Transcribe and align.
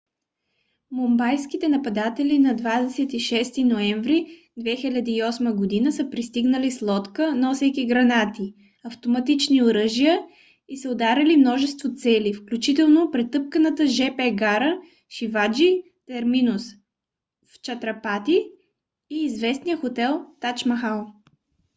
мумбайските 0.91 1.67
нападатели 1.69 2.39
на 2.39 2.55
26 2.55 3.63
ноември 3.63 4.47
2008 4.59 5.83
г. 5.85 5.91
са 5.91 6.09
пристигнали 6.09 6.71
с 6.71 6.81
лодка 6.81 7.35
носейки 7.35 7.85
гранати 7.85 8.53
автоматични 8.83 9.63
оръжия 9.63 10.19
и 10.69 10.77
са 10.77 10.89
ударили 10.91 11.37
множество 11.37 11.89
цели 11.97 12.33
включително 12.33 13.11
претъпканата 13.11 13.87
жп 13.87 14.31
гара 14.33 14.77
шиваджи 15.09 15.83
терминус 16.05 16.71
в 17.47 17.61
чатрапати 17.63 18.45
и 19.09 19.25
известния 19.25 19.77
хотел 19.77 20.25
тадж 20.39 20.65
махал 20.65 21.07